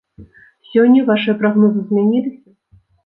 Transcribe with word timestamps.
Сёння 0.69 1.03
вашыя 1.09 1.35
прагнозы 1.43 1.79
змяніліся? 1.91 2.49